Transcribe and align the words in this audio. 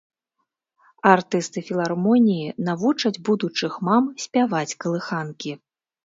Артысты 1.09 1.61
філармоніі 1.67 2.47
навучаць 2.69 3.11
будучых 3.27 3.75
мам 3.89 4.03
спяваць 4.25 4.77
калыханкі. 4.85 5.51